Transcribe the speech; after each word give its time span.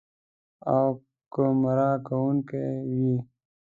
او 0.73 0.85
ګمراه 1.33 1.97
کوونکې 2.07 2.63
وي. 2.91 3.15